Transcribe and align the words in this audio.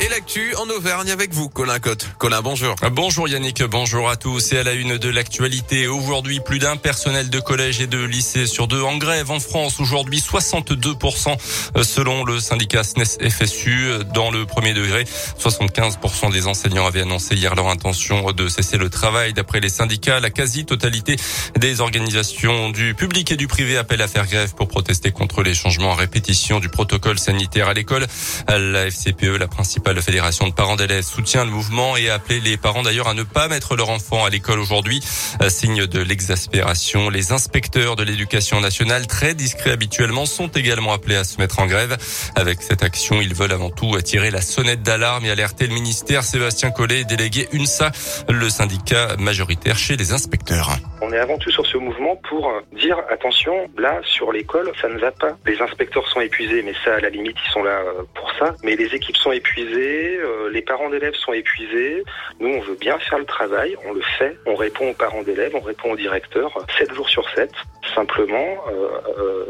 Et 0.00 0.08
l'actu 0.08 0.54
en 0.56 0.68
Auvergne 0.68 1.10
avec 1.10 1.32
vous, 1.32 1.48
Colin 1.48 1.78
Cotte. 1.78 2.08
Colin, 2.18 2.42
bonjour. 2.42 2.74
Bonjour 2.92 3.28
Yannick, 3.28 3.62
bonjour 3.62 4.10
à 4.10 4.16
tous. 4.16 4.52
Et 4.52 4.58
à 4.58 4.62
la 4.62 4.72
une 4.72 4.98
de 4.98 5.08
l'actualité, 5.08 5.86
aujourd'hui, 5.86 6.40
plus 6.40 6.58
d'un 6.58 6.76
personnel 6.76 7.30
de 7.30 7.38
collège 7.38 7.80
et 7.80 7.86
de 7.86 8.02
lycée 8.02 8.46
sur 8.46 8.66
deux 8.66 8.82
en 8.82 8.96
grève 8.96 9.30
en 9.30 9.38
France. 9.38 9.80
Aujourd'hui, 9.80 10.18
62% 10.18 11.36
selon 11.82 12.24
le 12.24 12.40
syndicat 12.40 12.82
SNES 12.82 13.30
FSU. 13.30 13.90
Dans 14.12 14.30
le 14.30 14.46
premier 14.46 14.74
degré, 14.74 15.04
75% 15.40 16.32
des 16.32 16.48
enseignants 16.48 16.86
avaient 16.86 17.02
annoncé 17.02 17.36
hier 17.36 17.54
leur 17.54 17.68
intention 17.68 18.32
de 18.32 18.48
cesser 18.48 18.76
le 18.76 18.90
travail. 18.90 19.32
D'après 19.32 19.60
les 19.60 19.68
syndicats, 19.68 20.18
la 20.18 20.30
quasi-totalité 20.30 21.16
des 21.56 21.80
organisations 21.80 22.70
du 22.70 22.94
public 22.94 23.30
et 23.30 23.36
du 23.36 23.46
privé 23.46 23.76
appellent 23.76 24.02
à 24.02 24.08
faire 24.08 24.26
grève 24.26 24.54
pour 24.54 24.68
protester 24.68 25.12
contre 25.12 25.42
les 25.42 25.54
changements 25.54 25.92
à 25.92 25.96
répétition 25.96 26.58
du 26.58 26.68
protocole 26.68 27.18
sanitaire 27.18 27.68
à 27.68 27.74
l'école. 27.74 28.06
La 28.48 28.86
FCPE, 28.86 29.36
la 29.38 29.46
principale 29.46 29.83
la 29.92 30.00
fédération 30.00 30.48
de 30.48 30.52
parents 30.52 30.76
d'élèves 30.76 31.04
soutient 31.04 31.44
le 31.44 31.50
mouvement 31.50 31.96
et 31.96 32.08
a 32.08 32.14
appelé 32.14 32.40
les 32.40 32.56
parents 32.56 32.82
d'ailleurs 32.82 33.08
à 33.08 33.14
ne 33.14 33.22
pas 33.22 33.48
mettre 33.48 33.76
leur 33.76 33.90
enfant 33.90 34.24
à 34.24 34.30
l'école 34.30 34.58
aujourd'hui. 34.58 35.00
Signe 35.48 35.86
de 35.86 36.00
l'exaspération. 36.00 37.10
Les 37.10 37.32
inspecteurs 37.32 37.96
de 37.96 38.02
l'éducation 38.02 38.60
nationale, 38.60 39.06
très 39.06 39.34
discrets 39.34 39.72
habituellement, 39.72 40.26
sont 40.26 40.48
également 40.48 40.92
appelés 40.92 41.16
à 41.16 41.24
se 41.24 41.38
mettre 41.38 41.58
en 41.58 41.66
grève. 41.66 41.96
Avec 42.34 42.62
cette 42.62 42.82
action, 42.82 43.20
ils 43.20 43.34
veulent 43.34 43.52
avant 43.52 43.70
tout 43.70 44.00
tirer 44.00 44.30
la 44.30 44.40
sonnette 44.40 44.82
d'alarme 44.82 45.24
et 45.26 45.30
alerter 45.30 45.66
le 45.66 45.74
ministère. 45.74 46.22
Sébastien 46.22 46.70
Collet, 46.70 47.04
délégué 47.04 47.48
UNSA, 47.52 47.92
le 48.28 48.48
syndicat 48.48 49.16
majoritaire 49.18 49.76
chez 49.76 49.96
les 49.96 50.12
inspecteurs. 50.12 50.70
On 51.02 51.12
est 51.12 51.18
avant 51.18 51.38
tout 51.38 51.50
sur 51.50 51.66
ce 51.66 51.76
mouvement 51.76 52.16
pour 52.28 52.50
dire 52.72 52.96
attention, 53.10 53.68
là 53.76 54.00
sur 54.04 54.32
l'école, 54.32 54.72
ça 54.80 54.88
ne 54.88 54.98
va 54.98 55.10
pas. 55.10 55.36
Les 55.46 55.60
inspecteurs 55.60 56.08
sont 56.08 56.20
épuisés, 56.20 56.62
mais 56.62 56.74
ça 56.84 56.94
à 56.94 57.00
la 57.00 57.10
limite 57.10 57.36
ils 57.46 57.52
sont 57.52 57.62
là 57.62 57.80
pour 58.14 58.30
ça. 58.38 58.54
Mais 58.62 58.76
les 58.76 58.94
équipes 58.94 59.16
sont 59.16 59.32
épuisées 59.32 59.73
euh, 59.76 60.50
les 60.50 60.62
parents 60.62 60.90
d'élèves 60.90 61.14
sont 61.14 61.32
épuisés. 61.32 62.04
Nous, 62.40 62.48
on 62.48 62.60
veut 62.60 62.76
bien 62.76 62.98
faire 62.98 63.18
le 63.18 63.24
travail, 63.24 63.76
on 63.86 63.92
le 63.92 64.02
fait, 64.18 64.36
on 64.46 64.54
répond 64.54 64.90
aux 64.90 64.94
parents 64.94 65.22
d'élèves, 65.22 65.52
on 65.54 65.60
répond 65.60 65.92
aux 65.92 65.96
directeurs, 65.96 66.52
7 66.78 66.92
jours 66.94 67.08
sur 67.08 67.28
7. 67.30 67.50
Simplement, 67.94 68.64
euh, 68.68 68.88
euh, 69.18 69.44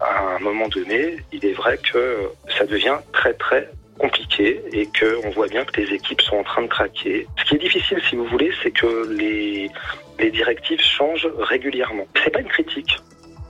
à 0.00 0.36
un 0.36 0.38
moment 0.38 0.68
donné, 0.68 1.16
il 1.32 1.44
est 1.44 1.52
vrai 1.52 1.78
que 1.78 2.30
ça 2.56 2.64
devient 2.64 2.98
très 3.12 3.34
très 3.34 3.68
compliqué 3.98 4.60
et 4.72 4.86
que 4.86 5.20
on 5.24 5.30
voit 5.30 5.48
bien 5.48 5.64
que 5.64 5.80
les 5.80 5.94
équipes 5.94 6.20
sont 6.22 6.36
en 6.36 6.44
train 6.44 6.62
de 6.62 6.68
craquer. 6.68 7.26
Ce 7.38 7.44
qui 7.44 7.54
est 7.56 7.58
difficile, 7.58 8.00
si 8.08 8.16
vous 8.16 8.24
voulez, 8.26 8.50
c'est 8.62 8.70
que 8.70 9.08
les, 9.10 9.70
les 10.18 10.30
directives 10.30 10.80
changent 10.80 11.28
régulièrement. 11.38 12.06
C'est 12.24 12.30
pas 12.30 12.40
une 12.40 12.48
critique, 12.48 12.98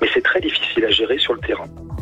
mais 0.01 0.09
c'est 0.13 0.23
très 0.23 0.41
difficile 0.41 0.85
à 0.85 0.91
gérer. 0.91 1.19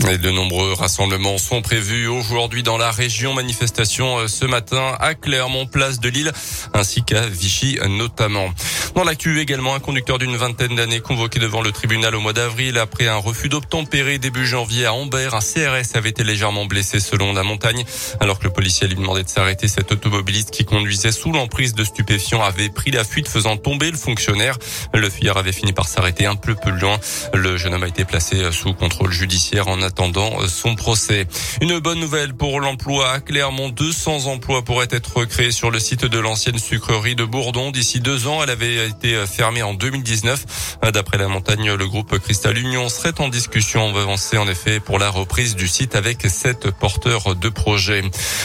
Et 0.09 0.19
de 0.19 0.31
nombreux 0.31 0.73
rassemblements 0.73 1.39
sont 1.39 1.63
prévus 1.63 2.07
aujourd'hui 2.09 2.63
dans 2.63 2.79
la 2.79 2.91
région. 2.91 3.35
Manifestation 3.35 4.19
euh, 4.19 4.29
ce 4.29 4.45
matin 4.45 4.97
à 4.99 5.15
Clermont, 5.15 5.67
place 5.67 6.01
de 6.01 6.09
Lille, 6.09 6.33
ainsi 6.75 7.03
qu'à 7.05 7.27
Vichy 7.27 7.79
notamment. 7.89 8.49
Dans 8.95 9.05
l'actu 9.05 9.41
également, 9.41 9.75
un 9.75 9.81
conducteur 9.81 10.19
d'une 10.19 10.37
vingtaine 10.37 10.75
d'années 10.75 11.01
convoqué 11.01 11.39
devant 11.39 11.63
le 11.63 11.71
tribunal 11.71 12.15
au 12.17 12.21
mois 12.21 12.33
d'avril 12.33 12.79
après 12.79 13.07
un 13.07 13.17
refus 13.17 13.49
d'obtempérer 13.49 14.19
début 14.19 14.47
janvier 14.47 14.87
à 14.87 14.95
Ambert. 14.95 15.35
Un 15.35 15.41
CRS 15.41 15.95
avait 15.95 16.11
été 16.11 16.25
légèrement 16.25 16.67
blessé 16.67 16.99
selon 16.99 17.33
la 17.33 17.43
montagne. 17.43 17.85
Alors 18.21 18.39
que 18.39 18.45
le 18.45 18.51
policier 18.51 18.89
lui 18.89 18.97
demandait 18.97 19.23
de 19.23 19.29
s'arrêter, 19.29 19.69
cet 19.69 19.93
automobiliste 19.93 20.51
qui 20.51 20.65
conduisait 20.65 21.13
sous 21.13 21.31
l'emprise 21.31 21.75
de 21.75 21.85
stupéfiants 21.85 22.43
avait 22.43 22.69
pris 22.69 22.91
la 22.91 23.05
fuite 23.05 23.29
faisant 23.29 23.57
tomber 23.57 23.91
le 23.91 23.97
fonctionnaire. 23.97 24.59
Le 24.93 25.09
fuyard 25.09 25.37
avait 25.37 25.53
fini 25.53 25.73
par 25.73 25.87
s'arrêter 25.87 26.27
un 26.27 26.37
peu 26.37 26.55
plus 26.55 26.73
loin. 26.73 26.99
Le 27.33 27.57
jeune 27.57 27.75
homme 27.75 27.85
a 27.85 27.89
été 27.89 28.05
placé 28.05 28.51
sous 28.51 28.73
contrôle 28.73 29.13
judiciaire 29.13 29.69
en 29.69 29.83
attendant 29.91 30.47
son 30.47 30.77
procès. 30.77 31.27
Une 31.61 31.81
bonne 31.81 31.99
nouvelle 31.99 32.33
pour 32.33 32.61
l'emploi 32.61 33.11
à 33.11 33.21
Clermont. 33.21 33.71
200 33.71 34.27
emplois 34.27 34.63
pourraient 34.63 34.89
être 34.91 35.25
créés 35.25 35.51
sur 35.51 35.73
le 35.73 35.81
site 35.81 36.05
de 36.05 36.19
l'ancienne 36.21 36.61
sucrerie 36.61 37.17
de 37.17 37.25
Bourdon. 37.25 37.73
D'ici 37.73 37.99
deux 37.99 38.29
ans, 38.29 38.41
elle 38.43 38.51
avait 38.51 38.87
été 38.87 39.27
fermée 39.27 39.65
en 39.65 39.75
2019. 39.75 40.79
D'après 40.93 41.19
la 41.19 41.27
montagne, 41.27 41.73
le 41.75 41.89
groupe 41.89 42.17
Cristal 42.21 42.57
Union 42.57 42.89
serait 42.89 43.21
en 43.21 43.29
discussion 43.29 43.89
avancée 43.97 44.39
en 44.39 44.47
effet 44.47 44.79
pour 44.79 45.01
la 45.01 45.11
reprise 45.11 45.57
du 45.57 45.67
site 45.67 45.97
avec 45.97 46.23
sept 46.23 46.71
porteurs 46.71 47.35
de 47.35 47.49
projets. 47.49 48.03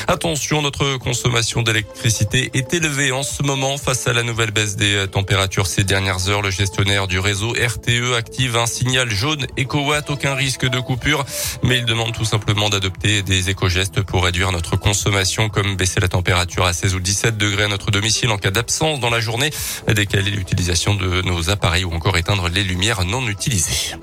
Attention, 0.07 0.63
notre 0.63 0.97
consommation 0.97 1.61
d'électricité 1.61 2.49
est 2.55 2.73
élevée 2.73 3.11
en 3.11 3.21
ce 3.21 3.43
moment 3.43 3.77
face 3.77 4.07
à 4.07 4.13
la 4.13 4.23
nouvelle 4.23 4.51
baisse 4.51 4.77
des 4.77 5.07
températures 5.11 5.67
ces 5.67 5.83
dernières 5.83 6.27
heures. 6.27 6.41
Le 6.41 6.49
gestionnaire 6.49 7.05
du 7.05 7.19
réseau 7.19 7.51
RTE 7.51 8.15
active 8.17 8.57
un 8.57 8.65
signal 8.65 9.11
jaune 9.11 9.45
EcoWatt, 9.59 10.09
aucun 10.09 10.33
risque 10.33 10.65
de 10.65 10.79
coupure, 10.79 11.25
mais 11.63 11.79
il 11.79 11.85
demande 11.85 12.13
tout 12.13 12.25
simplement 12.25 12.69
d'adopter 12.69 13.21
des 13.21 13.49
éco-gestes 13.49 14.01
pour 14.01 14.23
réduire 14.23 14.51
notre 14.51 14.75
consommation, 14.75 15.49
comme 15.49 15.75
baisser 15.75 15.99
la 15.99 16.07
température 16.07 16.65
à 16.65 16.73
16 16.73 16.95
ou 16.95 16.99
17 16.99 17.37
degrés 17.37 17.63
à 17.63 17.67
notre 17.67 17.91
domicile 17.91 18.29
en 18.29 18.37
cas 18.37 18.51
d'absence 18.51 18.99
dans 18.99 19.09
la 19.09 19.19
journée, 19.19 19.49
décaler 19.93 20.31
l'utilisation 20.31 20.95
de 20.95 21.21
nos 21.21 21.49
appareils 21.49 21.85
ou 21.85 21.93
encore 21.93 22.17
éteindre 22.17 22.49
les 22.49 22.63
lumières 22.63 23.05
non 23.05 23.27
utilisées. 23.27 23.95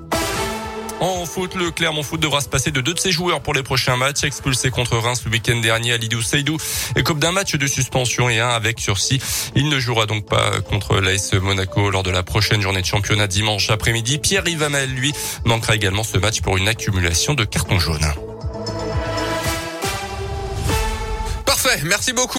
Le 1.35 1.71
Clermont 1.71 2.03
Foot 2.03 2.21
devra 2.21 2.43
se 2.43 2.49
passer 2.49 2.71
de 2.73 2.83
deux 2.83 2.93
de 2.93 2.99
ses 2.99 3.11
joueurs 3.11 3.41
pour 3.41 3.55
les 3.55 3.63
prochains 3.63 3.97
matchs. 3.97 4.23
Expulsé 4.25 4.71
contre 4.71 4.99
Reims 4.99 5.23
le 5.25 5.31
week-end 5.31 5.57
dernier, 5.61 5.93
Alidou 5.93 6.21
Seydou 6.21 6.59
et 6.95 7.03
coupe 7.03 7.19
d'un 7.19 7.33
match 7.33 7.55
de 7.55 7.67
suspension 7.67 8.29
et 8.29 8.39
un 8.39 8.51
avec 8.51 8.79
sursis. 8.79 9.19
Il 9.55 9.71
ne 9.71 9.81
jouera 9.81 10.05
donc 10.05 10.27
pas 10.27 10.61
contre 10.61 11.01
l'AS 11.01 11.33
Monaco 11.33 11.89
lors 11.89 12.03
de 12.03 12.11
la 12.11 12.23
prochaine 12.23 12.61
journée 12.61 12.83
de 12.83 12.87
championnat 12.87 13.29
dimanche 13.29 13.71
après-midi. 13.71 14.19
Pierre 14.19 14.47
Yvamel, 14.47 14.91
lui, 14.91 15.15
manquera 15.47 15.75
également 15.75 16.05
ce 16.05 16.19
match 16.19 16.43
pour 16.43 16.59
une 16.59 16.69
accumulation 16.69 17.33
de 17.33 17.45
cartons 17.45 17.79
jaunes. 17.79 18.13
Parfait, 21.47 21.81
merci 21.85 22.13
beaucoup. 22.13 22.29